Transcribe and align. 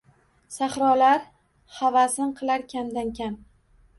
Sahrolar 0.53 1.27
havasin 1.81 2.33
qilar 2.39 2.65
kamdan-kam. 2.75 3.37